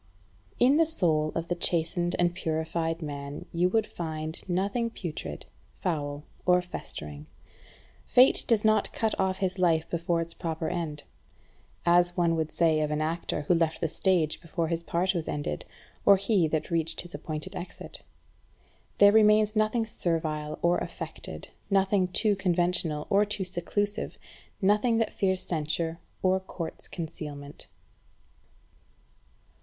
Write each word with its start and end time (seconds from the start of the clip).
8. 0.59 0.65
In 0.65 0.77
the 0.77 0.85
soul 0.87 1.31
of 1.35 1.47
the 1.47 1.53
chastened 1.53 2.15
and 2.17 2.33
purified 2.33 3.03
man 3.03 3.45
you 3.51 3.69
would 3.69 3.85
find 3.85 4.41
nothing 4.49 4.89
putrid, 4.89 5.45
foul, 5.79 6.23
or 6.43 6.59
festering. 6.59 7.27
Fate 8.07 8.43
does 8.47 8.65
not 8.65 8.91
cut 8.93 9.13
off 9.19 9.37
his 9.37 9.59
life 9.59 9.87
before 9.91 10.19
its 10.19 10.33
proper 10.33 10.67
end; 10.69 11.03
as 11.85 12.17
one 12.17 12.35
would 12.35 12.51
say 12.51 12.79
of 12.81 12.89
an 12.89 12.99
actor 12.99 13.41
who 13.43 13.53
left 13.53 13.79
the 13.79 13.87
stage 13.87 14.41
before 14.41 14.69
his 14.69 14.81
part 14.81 15.13
was 15.13 15.27
ended, 15.27 15.65
or 16.03 16.17
he 16.17 16.47
had 16.47 16.71
reached 16.71 17.01
his 17.01 17.13
appointed 17.13 17.55
exit. 17.55 18.01
There 18.97 19.11
remains 19.11 19.55
nothing 19.55 19.85
servile 19.85 20.57
or 20.63 20.79
affected, 20.79 21.47
nothing 21.69 22.07
too 22.07 22.35
conventional 22.35 23.05
or 23.11 23.23
too 23.23 23.43
seclusive, 23.43 24.17
nothing 24.63 24.97
that 24.97 25.13
fears 25.13 25.41
censure 25.43 25.99
or 26.23 26.39
courts 26.39 26.87
concealment. 26.87 27.67